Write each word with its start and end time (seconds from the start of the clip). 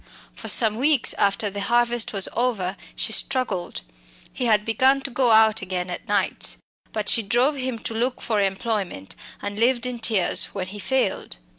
For 0.33 0.47
some 0.47 0.77
weeks 0.77 1.13
after 1.19 1.51
the 1.51 1.61
harvest 1.61 2.11
was 2.11 2.27
over 2.33 2.75
she 2.95 3.13
struggled. 3.13 3.81
He 4.33 4.45
had 4.45 4.65
begun 4.65 5.01
to 5.01 5.11
go 5.11 5.29
out 5.29 5.61
again 5.61 5.91
at 5.91 6.07
nights. 6.07 6.57
But 6.91 7.07
she 7.07 7.21
drove 7.21 7.55
him 7.57 7.77
to 7.77 7.93
look 7.93 8.19
for 8.19 8.41
employment, 8.41 9.15
and 9.43 9.59
lived 9.59 9.85
in 9.85 9.99
tears 9.99 10.45
when 10.55 10.69
he 10.69 10.79
failed. 10.79 11.37